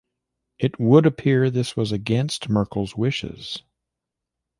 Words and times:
It 0.57 0.79
would 0.79 1.05
appear 1.05 1.51
this 1.51 1.77
was 1.77 1.91
against 1.91 2.49
Merkle's 2.49 2.95
wishes. 2.95 3.61